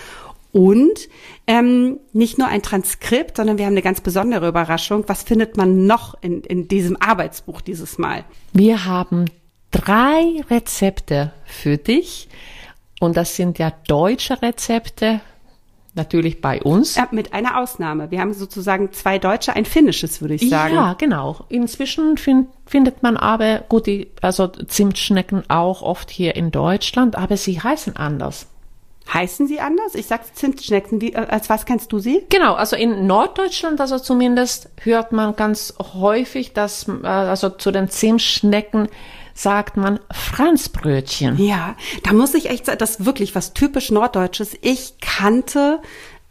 Und 0.53 1.09
ähm, 1.47 1.99
nicht 2.13 2.39
nur 2.39 2.49
ein 2.49 2.63
Transkript, 2.63 3.39
sondern 3.39 3.59
wir 3.59 3.65
haben 3.65 3.73
eine 3.73 3.83
ganz 3.83 4.03
besondere 4.03 4.49
Überraschung. 4.49 5.05
Was 5.07 5.23
findet 5.23 5.57
man 5.57 5.87
noch 5.87 6.15
in, 6.23 6.43
in 6.43 6.69
diesem 6.69 6.97
Arbeitsbuch 7.01 7.63
dieses 7.63 7.99
Mal? 7.99 8.25
Wir 8.53 8.85
haben 8.85 9.25
drei 9.71 10.43
Rezepte 10.51 11.33
für 11.45 11.79
dich. 11.79 12.29
Und 13.01 13.17
das 13.17 13.35
sind 13.35 13.59
ja 13.59 13.73
deutsche 13.89 14.43
Rezepte 14.43 15.21
Natürlich 15.95 16.41
bei 16.41 16.63
uns. 16.63 16.97
Ja, 16.97 17.07
mit 17.11 17.35
einer 17.35 17.59
Ausnahme. 17.59 18.11
Wir 18.11 18.21
haben 18.21 18.33
sozusagen 18.33 18.93
zwei 18.93 19.19
Deutsche, 19.19 19.55
ein 19.55 19.67
finnisches, 19.67 20.23
würde 20.23 20.35
ich 20.35 20.49
sagen. 20.49 20.75
Ja, 20.75 20.95
genau. 20.95 21.45
Inzwischen 21.51 22.17
find, 22.17 22.49
findet 22.65 23.03
man 23.03 23.19
aber, 23.19 23.59
gut, 23.69 23.87
die, 23.87 24.11
also 24.23 24.47
Zimtschnecken 24.47 25.43
auch 25.49 25.83
oft 25.83 26.11
hier 26.11 26.35
in 26.35 26.51
Deutschland, 26.51 27.17
aber 27.17 27.37
sie 27.37 27.61
heißen 27.61 27.95
anders. 27.97 28.47
Heißen 29.13 29.47
sie 29.47 29.61
anders? 29.61 29.95
Ich 29.95 30.07
sag 30.07 30.35
Zimtschnecken. 30.35 31.01
Wie, 31.01 31.13
äh, 31.13 31.27
als 31.27 31.51
was 31.51 31.67
kennst 31.67 31.93
du 31.93 31.99
sie? 31.99 32.25
Genau, 32.29 32.55
also 32.55 32.77
in 32.77 33.07
Norddeutschland, 33.07 33.81
also 33.81 33.99
zumindest 33.99 34.71
hört 34.83 35.13
man 35.13 35.37
ganz 35.37 35.75
häufig, 35.95 36.53
dass, 36.53 36.89
äh, 36.89 37.07
also 37.07 37.51
zu 37.51 37.71
den 37.71 37.89
Zimtschnecken 37.89 38.89
sagt 39.35 39.77
man 39.77 39.99
Franzbrötchen. 40.11 41.39
Ja, 41.39 41.77
da 42.03 42.13
muss 42.13 42.35
ich 42.35 42.51
echt 42.51 42.67
sagen, 42.67 42.79
das 42.79 42.91
ist 42.97 43.07
wirklich 43.07 43.35
was 43.35 43.55
typisch 43.55 43.91
Norddeutsches. 43.91 44.57
Ich 44.61 44.95
kannte 45.01 45.81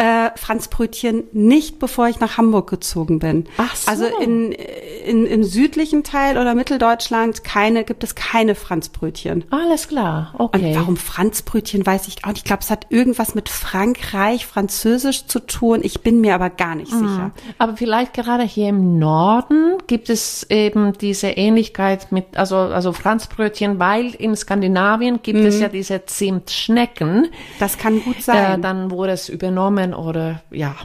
äh, 0.02 0.32
Franzbrötchen 0.36 1.26
nicht, 1.32 1.78
bevor 1.78 2.08
ich 2.08 2.20
nach 2.20 2.38
Hamburg 2.38 2.68
gezogen 2.72 3.20
bin. 3.20 3.46
Ach 3.58 3.76
so. 3.76 3.92
Also 3.92 4.06
in, 4.20 4.52
in, 4.52 5.28
im 5.28 5.44
südlichen 5.44 6.04
Teil 6.04 6.40
oder 6.40 6.56
Mitteldeutschland 6.56 7.44
keine, 7.44 7.84
gibt 7.84 8.04
es 8.04 8.16
keine 8.16 8.56
Franzbrötchen. 8.56 9.44
Alles 9.52 9.88
klar, 9.88 10.34
okay. 10.40 10.72
Und 10.72 10.76
warum 10.76 10.98
Franzbrötchen, 10.98 11.86
weiß 11.86 12.08
ich 12.08 12.26
auch 12.26 12.30
nicht. 12.30 12.40
Ich 12.40 12.44
glaube, 12.46 12.64
es 12.64 12.72
hat 12.72 12.88
irgendwas 12.90 13.36
mit 13.36 13.48
Frankreich, 13.48 14.48
Französisch 14.48 15.28
zu 15.28 15.40
tun. 15.40 15.82
Ich 15.84 16.02
bin 16.02 16.20
mir 16.20 16.34
aber 16.34 16.50
gar 16.50 16.74
nicht 16.74 16.92
mhm. 16.92 17.08
sicher. 17.08 17.32
Aber 17.60 17.78
vielleicht 17.78 18.16
gerade 18.16 18.44
hier 18.44 18.70
im 18.70 18.98
Norden 18.98 19.78
gibt 19.86 20.10
es 20.10 20.50
eben 20.50 20.94
diese 20.94 21.28
Ähnlichkeit 21.28 22.12
mit, 22.12 22.38
also, 22.38 22.56
also 22.56 22.92
Franzbrötchen, 22.92 23.78
weil 23.78 24.16
in 24.16 24.36
Skandinavien 24.36 25.20
gibt 25.22 25.42
mhm. 25.42 25.46
es 25.46 25.60
ja 25.60 25.68
diese 25.68 26.06
Zimtschnecken. 26.06 27.28
Das 27.60 27.78
kann 27.78 28.04
gut 28.04 28.24
sein. 28.24 28.60
Äh, 28.60 28.64
dann 28.64 28.90
wurde 28.90 29.12
es 29.12 29.30
übernommen 29.30 29.91
oder 29.94 30.42
ja, 30.52 30.76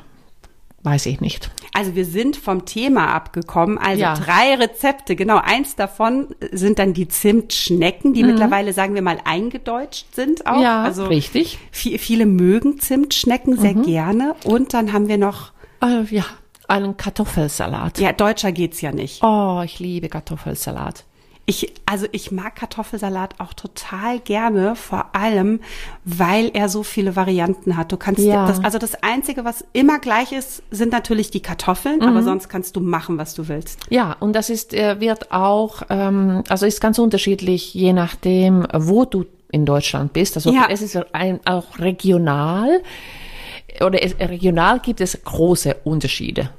weiß 0.82 1.06
ich 1.06 1.20
nicht. 1.20 1.50
Also 1.74 1.94
wir 1.94 2.04
sind 2.04 2.36
vom 2.36 2.64
Thema 2.64 3.08
abgekommen. 3.08 3.76
Also 3.76 4.02
ja. 4.02 4.14
drei 4.14 4.54
Rezepte, 4.54 5.16
genau. 5.16 5.38
Eins 5.38 5.74
davon 5.74 6.28
sind 6.52 6.78
dann 6.78 6.94
die 6.94 7.08
Zimtschnecken, 7.08 8.14
die 8.14 8.22
mhm. 8.22 8.30
mittlerweile, 8.30 8.72
sagen 8.72 8.94
wir 8.94 9.02
mal, 9.02 9.18
eingedeutscht 9.24 10.14
sind 10.14 10.46
auch. 10.46 10.62
Ja, 10.62 10.84
also 10.84 11.06
richtig. 11.06 11.58
viele 11.72 12.24
mögen 12.24 12.78
Zimtschnecken 12.78 13.58
sehr 13.58 13.74
mhm. 13.74 13.82
gerne. 13.82 14.36
Und 14.44 14.74
dann 14.74 14.92
haben 14.92 15.08
wir 15.08 15.18
noch 15.18 15.52
äh, 15.82 16.04
ja, 16.14 16.24
einen 16.68 16.96
Kartoffelsalat. 16.96 17.98
Ja, 17.98 18.12
deutscher 18.12 18.52
geht's 18.52 18.80
ja 18.80 18.92
nicht. 18.92 19.22
Oh, 19.22 19.62
ich 19.64 19.80
liebe 19.80 20.08
Kartoffelsalat. 20.08 21.04
Ich, 21.48 21.72
also 21.86 22.06
ich 22.10 22.32
mag 22.32 22.56
Kartoffelsalat 22.56 23.38
auch 23.38 23.54
total 23.54 24.18
gerne, 24.18 24.74
vor 24.74 25.14
allem, 25.14 25.60
weil 26.04 26.50
er 26.52 26.68
so 26.68 26.82
viele 26.82 27.14
Varianten 27.14 27.76
hat. 27.76 27.92
Du 27.92 27.96
kannst 27.96 28.20
ja. 28.20 28.48
das, 28.48 28.64
also 28.64 28.78
das 28.78 29.00
einzige, 29.02 29.44
was 29.44 29.64
immer 29.72 30.00
gleich 30.00 30.32
ist, 30.32 30.64
sind 30.72 30.90
natürlich 30.90 31.30
die 31.30 31.40
Kartoffeln, 31.40 32.00
mhm. 32.00 32.06
aber 32.06 32.24
sonst 32.24 32.48
kannst 32.48 32.74
du 32.74 32.80
machen, 32.80 33.16
was 33.16 33.34
du 33.34 33.46
willst. 33.46 33.78
Ja, 33.90 34.16
und 34.18 34.32
das 34.32 34.50
ist, 34.50 34.74
äh, 34.74 34.98
wird 34.98 35.30
auch, 35.30 35.82
ähm, 35.88 36.42
also 36.48 36.66
ist 36.66 36.80
ganz 36.80 36.98
unterschiedlich, 36.98 37.74
je 37.74 37.92
nachdem, 37.92 38.66
wo 38.74 39.04
du 39.04 39.24
in 39.52 39.64
Deutschland 39.64 40.12
bist. 40.12 40.36
Also 40.36 40.52
ja. 40.52 40.66
es 40.68 40.82
ist 40.82 40.98
ein, 41.14 41.38
auch 41.44 41.78
regional 41.78 42.82
oder 43.80 44.02
es, 44.02 44.18
regional 44.18 44.80
gibt 44.80 45.00
es 45.00 45.18
große 45.24 45.76
Unterschiede. 45.84 46.50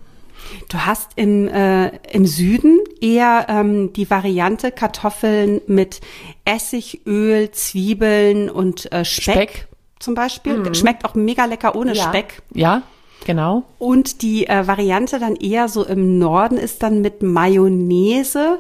Du 0.70 0.77
hast 0.77 1.12
im, 1.15 1.48
äh, 1.48 1.89
im 2.12 2.25
Süden 2.25 2.79
eher 3.01 3.45
ähm, 3.49 3.93
die 3.93 4.09
Variante 4.09 4.71
Kartoffeln 4.71 5.61
mit 5.67 6.01
Essigöl, 6.45 7.51
Zwiebeln 7.51 8.49
und 8.49 8.91
äh, 8.91 9.05
Speck, 9.05 9.33
Speck. 9.33 9.67
zum 9.99 10.15
Beispiel. 10.15 10.57
Mhm. 10.57 10.73
Schmeckt 10.73 11.05
auch 11.05 11.15
mega 11.15 11.45
lecker 11.45 11.75
ohne 11.75 11.93
ja. 11.93 12.03
Speck. 12.03 12.41
Ja, 12.53 12.83
genau. 13.25 13.63
Und 13.79 14.21
die 14.21 14.47
äh, 14.47 14.67
Variante 14.67 15.19
dann 15.19 15.35
eher 15.35 15.67
so 15.69 15.85
im 15.85 16.17
Norden 16.17 16.57
ist 16.57 16.83
dann 16.83 17.01
mit 17.01 17.21
Mayonnaise, 17.21 18.59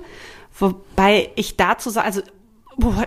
wobei 0.57 1.29
ich 1.35 1.57
dazu 1.57 1.89
sage, 1.89 2.07
also 2.07 2.21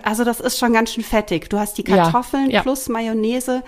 also 0.03 0.25
das 0.25 0.41
ist 0.41 0.59
schon 0.59 0.73
ganz 0.73 0.93
schön 0.93 1.05
fettig. 1.05 1.49
Du 1.49 1.57
hast 1.57 1.79
die 1.79 1.85
Kartoffeln 1.85 2.47
ja, 2.47 2.57
ja. 2.57 2.63
plus 2.63 2.89
Mayonnaise 2.89 3.63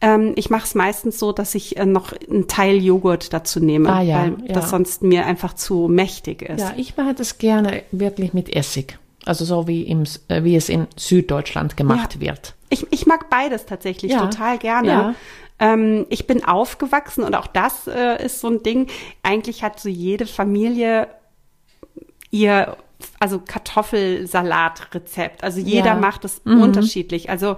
ähm, 0.00 0.32
ich 0.36 0.50
mache 0.50 0.64
es 0.64 0.74
meistens 0.74 1.18
so, 1.18 1.32
dass 1.32 1.54
ich 1.54 1.76
äh, 1.76 1.86
noch 1.86 2.12
einen 2.12 2.46
Teil 2.46 2.76
Joghurt 2.76 3.32
dazu 3.32 3.60
nehme, 3.60 3.92
ah, 3.92 4.00
ja, 4.00 4.18
weil 4.18 4.36
ja. 4.46 4.54
das 4.54 4.70
sonst 4.70 5.02
mir 5.02 5.26
einfach 5.26 5.54
zu 5.54 5.88
mächtig 5.88 6.42
ist. 6.42 6.60
Ja, 6.60 6.74
ich 6.76 6.96
mache 6.96 7.14
das 7.14 7.38
gerne 7.38 7.82
wirklich 7.90 8.32
mit 8.32 8.54
Essig. 8.54 8.98
Also 9.24 9.44
so 9.44 9.66
wie, 9.66 9.82
im, 9.82 10.04
äh, 10.28 10.44
wie 10.44 10.56
es 10.56 10.68
in 10.68 10.86
Süddeutschland 10.96 11.76
gemacht 11.76 12.14
ja. 12.14 12.20
wird. 12.20 12.54
Ich, 12.70 12.86
ich 12.90 13.06
mag 13.06 13.28
beides 13.28 13.66
tatsächlich 13.66 14.14
total 14.14 14.58
gerne. 14.58 15.14
Ähm, 15.58 16.06
ich 16.08 16.26
bin 16.26 16.44
aufgewachsen 16.44 17.24
und 17.24 17.34
auch 17.34 17.48
das 17.48 17.88
äh, 17.88 18.24
ist 18.24 18.40
so 18.40 18.48
ein 18.48 18.62
Ding. 18.62 18.86
Eigentlich 19.22 19.64
hat 19.64 19.80
so 19.80 19.88
jede 19.88 20.26
Familie 20.26 21.08
ihr 22.30 22.76
also 23.18 23.40
Kartoffelsalatrezept. 23.40 25.44
Also 25.44 25.60
jeder 25.60 25.86
ja. 25.86 25.96
macht 25.96 26.24
es 26.24 26.44
mhm. 26.44 26.62
unterschiedlich. 26.62 27.30
Also 27.30 27.56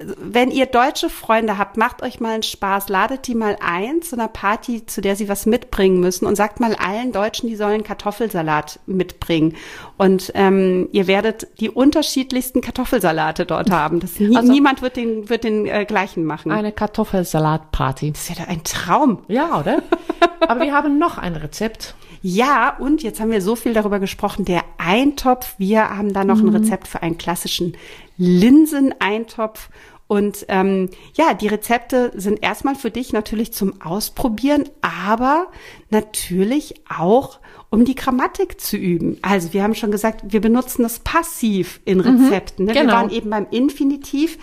wenn 0.00 0.52
ihr 0.52 0.66
deutsche 0.66 1.10
Freunde 1.10 1.58
habt, 1.58 1.76
macht 1.76 2.02
euch 2.02 2.20
mal 2.20 2.34
einen 2.34 2.42
Spaß, 2.44 2.88
ladet 2.88 3.26
die 3.26 3.34
mal 3.34 3.56
ein 3.60 4.00
zu 4.00 4.14
einer 4.14 4.28
Party, 4.28 4.86
zu 4.86 5.00
der 5.00 5.16
sie 5.16 5.28
was 5.28 5.44
mitbringen 5.44 5.98
müssen 5.98 6.24
und 6.24 6.36
sagt 6.36 6.60
mal 6.60 6.76
allen 6.76 7.10
Deutschen, 7.10 7.48
die 7.48 7.56
sollen 7.56 7.82
Kartoffelsalat 7.82 8.78
mitbringen. 8.86 9.56
Und 9.96 10.30
ähm, 10.34 10.88
ihr 10.92 11.08
werdet 11.08 11.48
die 11.58 11.68
unterschiedlichsten 11.68 12.60
Kartoffelsalate 12.60 13.44
dort 13.44 13.70
haben. 13.70 13.98
Das, 13.98 14.20
nie, 14.20 14.36
also, 14.36 14.52
niemand 14.52 14.82
wird 14.82 14.96
den, 14.96 15.28
wird 15.28 15.42
den 15.42 15.66
äh, 15.66 15.84
gleichen 15.84 16.24
machen. 16.24 16.52
Eine 16.52 16.70
Kartoffelsalatparty. 16.70 18.12
Das 18.12 18.30
ist 18.30 18.38
ja 18.38 18.44
ein 18.44 18.62
Traum. 18.62 19.24
Ja, 19.26 19.58
oder? 19.58 19.82
Aber 20.46 20.60
wir 20.60 20.72
haben 20.72 20.98
noch 20.98 21.18
ein 21.18 21.34
Rezept. 21.34 21.96
Ja, 22.22 22.76
und 22.78 23.02
jetzt 23.02 23.20
haben 23.20 23.30
wir 23.30 23.42
so 23.42 23.56
viel 23.56 23.72
darüber 23.72 24.00
gesprochen, 24.00 24.44
der 24.44 24.62
Eintopf. 24.78 25.54
Wir 25.58 25.90
haben 25.90 26.12
da 26.12 26.24
noch 26.24 26.40
mhm. 26.42 26.48
ein 26.48 26.56
Rezept 26.56 26.88
für 26.88 27.02
einen 27.02 27.18
klassischen 27.18 27.76
Linseneintopf. 28.16 29.68
Und 30.08 30.46
ähm, 30.48 30.88
ja, 31.14 31.34
die 31.34 31.48
Rezepte 31.48 32.12
sind 32.16 32.42
erstmal 32.42 32.74
für 32.74 32.90
dich 32.90 33.12
natürlich 33.12 33.52
zum 33.52 33.82
Ausprobieren, 33.82 34.64
aber 34.80 35.48
natürlich 35.90 36.76
auch, 36.88 37.40
um 37.68 37.84
die 37.84 37.94
Grammatik 37.94 38.58
zu 38.58 38.78
üben. 38.78 39.18
Also 39.20 39.52
wir 39.52 39.62
haben 39.62 39.74
schon 39.74 39.90
gesagt, 39.90 40.22
wir 40.32 40.40
benutzen 40.40 40.82
das 40.82 41.00
passiv 41.00 41.80
in 41.84 41.98
mhm, 41.98 42.04
Rezepten. 42.04 42.64
Mhm, 42.64 42.68
genau. 42.72 42.80
Wir 42.80 42.92
waren 42.92 43.10
eben 43.10 43.30
beim 43.30 43.46
Infinitiv. 43.50 44.38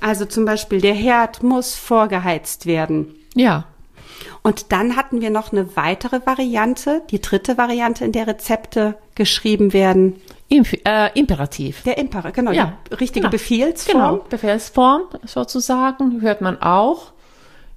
Also 0.00 0.24
zum 0.24 0.44
Beispiel, 0.44 0.80
der 0.80 0.94
Herd 0.94 1.42
muss 1.42 1.74
vorgeheizt 1.74 2.66
werden. 2.66 3.16
Ja. 3.34 3.66
Und 4.42 4.72
dann 4.72 4.96
hatten 4.96 5.20
wir 5.20 5.30
noch 5.30 5.52
eine 5.52 5.76
weitere 5.76 6.24
Variante, 6.24 7.02
die 7.10 7.20
dritte 7.20 7.58
Variante, 7.58 8.04
in 8.04 8.12
der 8.12 8.26
Rezepte 8.26 8.96
geschrieben 9.14 9.72
werden. 9.72 10.20
Inf 10.48 10.72
äh, 10.84 11.10
Imperativ. 11.18 11.82
Der 11.82 11.98
Imperativ, 11.98 12.34
genau. 12.34 12.52
Ja, 12.52 12.78
richtige 12.92 13.20
genau. 13.20 13.30
Befehlsform. 13.30 14.16
Genau, 14.16 14.24
Befehlsform 14.28 15.02
sozusagen, 15.24 16.22
hört 16.22 16.40
man 16.40 16.60
auch. 16.62 17.12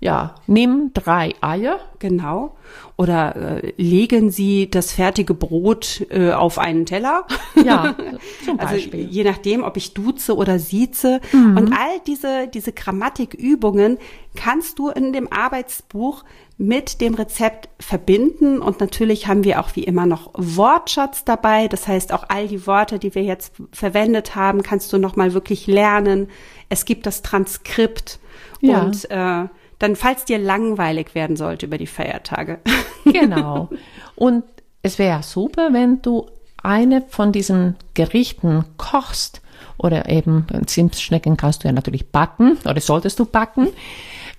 Ja, 0.01 0.33
nimm 0.47 0.89
drei 0.95 1.35
Eier. 1.41 1.79
Genau. 1.99 2.55
Oder 2.97 3.61
äh, 3.63 3.73
legen 3.77 4.31
Sie 4.31 4.67
das 4.67 4.91
fertige 4.91 5.35
Brot 5.35 6.03
äh, 6.09 6.31
auf 6.31 6.57
einen 6.57 6.85
Teller. 6.85 7.25
Ja, 7.63 7.95
zum 8.45 8.59
also 8.59 8.73
Beispiel. 8.73 9.01
Also 9.01 9.13
je 9.13 9.23
nachdem, 9.23 9.63
ob 9.63 9.77
ich 9.77 9.93
duze 9.93 10.35
oder 10.35 10.57
sieze. 10.57 11.21
Mhm. 11.31 11.57
Und 11.57 11.73
all 11.73 11.99
diese, 12.07 12.47
diese 12.47 12.71
Grammatikübungen 12.71 13.99
kannst 14.35 14.79
du 14.79 14.89
in 14.89 15.13
dem 15.13 15.31
Arbeitsbuch 15.31 16.23
mit 16.57 17.01
dem 17.01 17.13
Rezept 17.13 17.69
verbinden. 17.79 18.59
Und 18.59 18.79
natürlich 18.79 19.27
haben 19.27 19.43
wir 19.43 19.59
auch 19.59 19.75
wie 19.75 19.83
immer 19.83 20.07
noch 20.07 20.31
Wortschatz 20.33 21.23
dabei. 21.23 21.67
Das 21.67 21.87
heißt, 21.87 22.11
auch 22.13 22.25
all 22.29 22.47
die 22.47 22.65
Worte, 22.65 22.97
die 22.97 23.13
wir 23.13 23.23
jetzt 23.23 23.53
verwendet 23.71 24.35
haben, 24.35 24.63
kannst 24.63 24.91
du 24.91 24.97
nochmal 24.97 25.33
wirklich 25.35 25.67
lernen. 25.67 26.29
Es 26.69 26.85
gibt 26.85 27.05
das 27.05 27.21
Transkript. 27.21 28.19
Ja. 28.61 28.81
Und 28.81 29.11
äh, 29.11 29.47
dann 29.81 29.95
falls 29.95 30.25
dir 30.25 30.37
langweilig 30.37 31.15
werden 31.15 31.35
sollte 31.35 31.65
über 31.65 31.77
die 31.77 31.87
Feiertage. 31.87 32.59
Genau. 33.03 33.67
Und 34.15 34.43
es 34.83 34.99
wäre 34.99 35.23
super, 35.23 35.73
wenn 35.73 36.03
du 36.03 36.29
eine 36.61 37.01
von 37.01 37.31
diesen 37.31 37.75
Gerichten 37.95 38.63
kochst 38.77 39.41
oder 39.79 40.07
eben 40.07 40.45
Zimtschnecken 40.67 41.35
kannst 41.35 41.63
du 41.63 41.67
ja 41.67 41.71
natürlich 41.71 42.11
backen 42.11 42.59
oder 42.63 42.79
solltest 42.79 43.17
du 43.17 43.25
backen. 43.25 43.69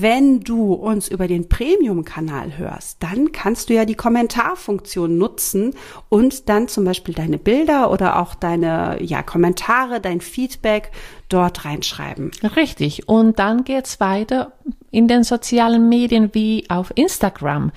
Wenn 0.00 0.40
du 0.40 0.72
uns 0.72 1.08
über 1.08 1.28
den 1.28 1.48
Premium-Kanal 1.48 2.58
hörst, 2.58 3.02
dann 3.02 3.30
kannst 3.30 3.68
du 3.68 3.74
ja 3.74 3.84
die 3.84 3.94
Kommentarfunktion 3.94 5.16
nutzen 5.16 5.74
und 6.08 6.48
dann 6.48 6.66
zum 6.66 6.84
Beispiel 6.84 7.14
deine 7.14 7.38
Bilder 7.38 7.90
oder 7.90 8.18
auch 8.18 8.34
deine 8.34 8.98
ja, 9.00 9.22
Kommentare, 9.22 10.00
dein 10.00 10.20
Feedback 10.20 10.90
dort 11.28 11.64
reinschreiben. 11.64 12.32
Richtig. 12.56 13.08
Und 13.08 13.38
dann 13.38 13.62
geht's 13.62 14.00
weiter 14.00 14.52
in 14.90 15.06
den 15.06 15.22
sozialen 15.22 15.88
Medien 15.88 16.30
wie 16.32 16.68
auf 16.68 16.92
Instagram 16.96 17.70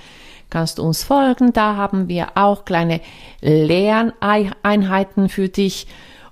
kannst 0.50 0.78
du 0.78 0.82
uns 0.82 1.04
folgen. 1.04 1.52
Da 1.52 1.76
haben 1.76 2.08
wir 2.08 2.28
auch 2.34 2.64
kleine 2.64 3.00
Lerneinheiten 3.40 5.28
für 5.28 5.48
dich. 5.48 5.86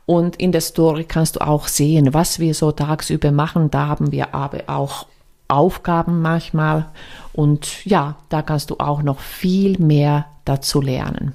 Und 0.07 0.37
in 0.37 0.53
der 0.53 0.61
Story 0.61 1.05
kannst 1.05 1.37
du 1.37 1.41
auch 1.41 1.69
sehen, 1.69 2.15
was 2.15 2.39
wir 2.39 2.55
so 2.55 2.73
tagsüber 2.73 3.33
machen. 3.33 3.71
Da 3.71 3.89
haben 3.89 4.13
wir 4.13 4.35
aber 4.35 4.63
auch 4.69 5.07
Aufgaben 5.49 6.23
manchmal. 6.23 6.87
Und 7.33 7.85
ja, 7.85 8.17
da 8.29 8.43
kannst 8.43 8.71
du 8.71 8.77
auch 8.79 9.03
noch 9.03 9.21
viel 9.21 9.79
mehr 9.79 10.27
dazu 10.45 10.81
lernen. 10.81 11.35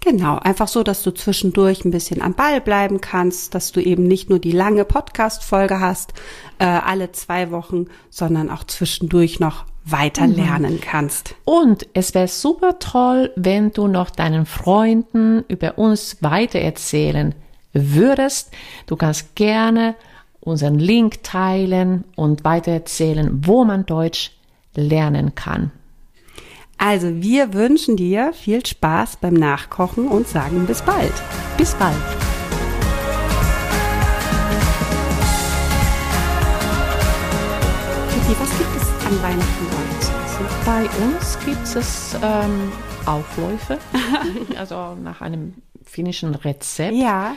Genau, 0.00 0.38
einfach 0.38 0.68
so, 0.68 0.82
dass 0.82 1.02
du 1.02 1.12
zwischendurch 1.12 1.84
ein 1.84 1.90
bisschen 1.90 2.20
am 2.20 2.34
Ball 2.34 2.60
bleiben 2.60 3.00
kannst, 3.00 3.54
dass 3.54 3.72
du 3.72 3.80
eben 3.80 4.02
nicht 4.02 4.28
nur 4.28 4.38
die 4.38 4.52
lange 4.52 4.84
Podcast-Folge 4.84 5.80
hast, 5.80 6.12
äh, 6.58 6.66
alle 6.66 7.12
zwei 7.12 7.50
Wochen, 7.50 7.86
sondern 8.10 8.50
auch 8.50 8.64
zwischendurch 8.64 9.40
noch 9.40 9.64
weiter 9.84 10.26
mhm. 10.26 10.34
lernen 10.34 10.80
kannst. 10.80 11.34
Und 11.44 11.86
es 11.94 12.14
wäre 12.14 12.28
super 12.28 12.78
toll, 12.78 13.32
wenn 13.36 13.72
du 13.72 13.86
noch 13.86 14.10
deinen 14.10 14.46
Freunden 14.46 15.44
über 15.48 15.78
uns 15.78 16.18
weitererzählen 16.20 17.34
würdest. 17.72 18.50
Du 18.86 18.96
kannst 18.96 19.34
gerne 19.34 19.94
unseren 20.44 20.78
Link 20.78 21.22
teilen 21.22 22.04
und 22.16 22.44
weitererzählen, 22.44 23.42
wo 23.46 23.64
man 23.64 23.86
Deutsch 23.86 24.32
lernen 24.74 25.34
kann. 25.34 25.70
Also 26.76 27.22
wir 27.22 27.54
wünschen 27.54 27.96
dir 27.96 28.32
viel 28.32 28.64
Spaß 28.64 29.16
beim 29.16 29.34
Nachkochen 29.34 30.08
und 30.08 30.28
sagen 30.28 30.66
bis 30.66 30.82
bald. 30.82 31.12
Bis 31.56 31.74
bald. 31.74 31.94
was 38.40 38.58
gibt 38.58 38.76
es 38.76 39.06
an 39.06 39.22
Weihnachten 39.22 39.74
bei 40.66 40.84
uns 41.04 41.38
gibt 41.44 41.76
es 41.76 42.16
ähm, 42.22 42.72
Aufläufe, 43.06 43.78
also 44.58 44.94
nach 44.94 45.20
einem 45.20 45.54
finnischen 45.84 46.34
Rezept. 46.34 46.94
Ja. 46.94 47.34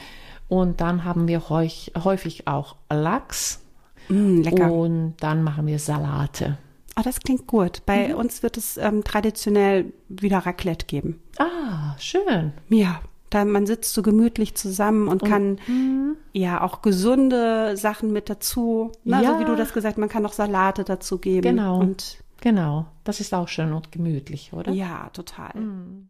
Und 0.48 0.82
dann 0.82 1.04
haben 1.04 1.28
wir 1.28 1.50
häufig 1.50 2.48
auch 2.48 2.76
Lachs. 2.90 3.64
Mm, 4.10 4.42
lecker. 4.42 4.72
Und 4.72 5.16
dann 5.20 5.44
machen 5.44 5.68
wir 5.68 5.80
Salate. 5.80 6.58
Oh, 6.98 7.02
das 7.04 7.20
klingt 7.20 7.48
gut. 7.48 7.86
Bei 7.86 8.10
mhm. 8.10 8.16
uns 8.16 8.44
wird 8.44 8.58
es 8.58 8.78
ähm, 8.78 9.04
traditionell 9.04 9.94
wieder 10.10 10.40
Raclette 10.40 10.86
geben. 10.86 11.22
Ah, 11.38 11.96
schön. 12.00 12.54
Ja, 12.70 13.02
da 13.30 13.44
man 13.46 13.68
sitzt 13.68 13.94
so 13.94 14.02
gemütlich 14.02 14.56
zusammen 14.56 15.08
und, 15.08 15.22
und 15.22 15.30
kann 15.30 15.60
mh. 15.68 16.16
ja 16.34 16.62
auch 16.62 16.82
gesunde 16.82 17.76
Sachen 17.76 18.14
mit 18.14 18.30
dazu. 18.30 18.92
Ne? 19.04 19.22
Ja. 19.22 19.34
So 19.34 19.40
wie 19.40 19.46
du 19.46 19.56
das 19.56 19.74
gesagt, 19.74 19.98
man 19.98 20.10
kann 20.10 20.26
auch 20.26 20.34
Salate 20.34 20.86
dazu 20.86 21.18
geben. 21.18 21.42
Genau. 21.42 21.80
Und 21.80 22.24
Genau, 22.42 22.86
das 23.04 23.20
ist 23.20 23.34
auch 23.34 23.48
schön 23.48 23.74
und 23.74 23.92
gemütlich, 23.92 24.54
oder? 24.54 24.72
Ja, 24.72 25.10
total. 25.10 25.60
Mhm. 25.60 26.10